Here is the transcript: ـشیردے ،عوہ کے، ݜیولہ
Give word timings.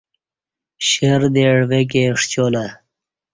ـشیردے 0.85 1.43
،عوہ 1.51 1.81
کے، 1.91 2.03
ݜیولہ 2.29 2.65